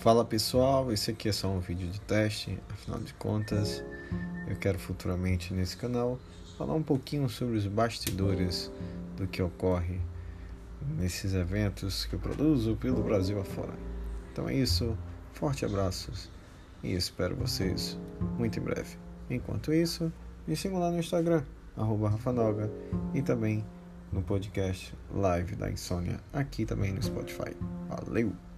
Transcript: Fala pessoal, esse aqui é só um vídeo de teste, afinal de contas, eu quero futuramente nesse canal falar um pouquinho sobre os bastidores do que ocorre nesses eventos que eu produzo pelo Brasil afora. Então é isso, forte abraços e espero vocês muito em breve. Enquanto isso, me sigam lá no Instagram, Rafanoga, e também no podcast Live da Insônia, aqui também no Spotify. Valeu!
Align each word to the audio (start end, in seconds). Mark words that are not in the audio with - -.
Fala 0.00 0.24
pessoal, 0.24 0.90
esse 0.90 1.10
aqui 1.10 1.28
é 1.28 1.32
só 1.32 1.46
um 1.46 1.60
vídeo 1.60 1.86
de 1.86 2.00
teste, 2.00 2.58
afinal 2.70 2.98
de 3.00 3.12
contas, 3.12 3.84
eu 4.48 4.56
quero 4.56 4.78
futuramente 4.78 5.52
nesse 5.52 5.76
canal 5.76 6.18
falar 6.56 6.72
um 6.72 6.82
pouquinho 6.82 7.28
sobre 7.28 7.58
os 7.58 7.66
bastidores 7.66 8.72
do 9.18 9.26
que 9.26 9.42
ocorre 9.42 10.00
nesses 10.96 11.34
eventos 11.34 12.06
que 12.06 12.14
eu 12.14 12.18
produzo 12.18 12.76
pelo 12.76 13.02
Brasil 13.02 13.38
afora. 13.38 13.74
Então 14.32 14.48
é 14.48 14.54
isso, 14.54 14.96
forte 15.34 15.66
abraços 15.66 16.30
e 16.82 16.94
espero 16.94 17.36
vocês 17.36 17.98
muito 18.38 18.58
em 18.58 18.62
breve. 18.62 18.96
Enquanto 19.28 19.70
isso, 19.70 20.10
me 20.46 20.56
sigam 20.56 20.80
lá 20.80 20.90
no 20.90 20.98
Instagram, 20.98 21.44
Rafanoga, 21.76 22.70
e 23.12 23.20
também 23.20 23.62
no 24.10 24.22
podcast 24.22 24.94
Live 25.12 25.56
da 25.56 25.70
Insônia, 25.70 26.20
aqui 26.32 26.64
também 26.64 26.90
no 26.90 27.02
Spotify. 27.02 27.54
Valeu! 27.86 28.49